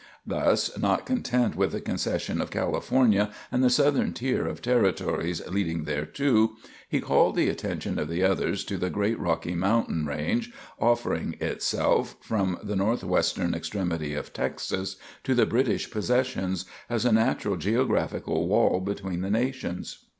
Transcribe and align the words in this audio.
Thus, 0.25 0.75
not 0.79 1.05
content 1.05 1.55
with 1.55 1.73
the 1.73 1.79
concession 1.79 2.41
of 2.41 2.49
California 2.49 3.29
and 3.51 3.63
the 3.63 3.69
southern 3.69 4.13
tier 4.13 4.47
of 4.47 4.59
Territories 4.59 5.43
leading 5.47 5.83
thereto, 5.85 6.53
he 6.89 6.99
called 6.99 7.35
the 7.35 7.49
attention 7.49 7.99
of 7.99 8.09
the 8.09 8.23
others 8.23 8.63
to 8.63 8.77
the 8.79 8.89
great 8.89 9.19
Rocky 9.19 9.53
Mountain 9.53 10.07
range, 10.07 10.51
offering 10.79 11.35
itself, 11.39 12.15
from 12.19 12.57
the 12.63 12.75
north 12.75 13.03
western 13.03 13.53
extremity 13.53 14.15
of 14.15 14.33
Texas 14.33 14.95
to 15.23 15.35
the 15.35 15.45
British 15.45 15.91
possessions, 15.91 16.65
as 16.89 17.05
a 17.05 17.11
natural 17.11 17.55
geographical 17.55 18.47
wall 18.47 18.79
between 18.79 19.21
nations. 19.21 19.99